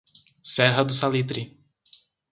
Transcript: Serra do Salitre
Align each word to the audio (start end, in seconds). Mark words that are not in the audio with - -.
Serra 0.41 0.81
do 0.83 0.91
Salitre 0.93 1.55